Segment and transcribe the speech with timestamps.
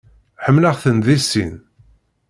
[0.45, 1.53] Ḥemmleɣ-ten di sin.